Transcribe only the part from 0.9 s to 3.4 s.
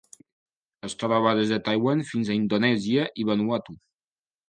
troba des de Taiwan fins a Indonèsia i